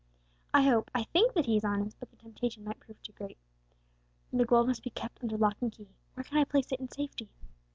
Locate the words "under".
5.21-5.37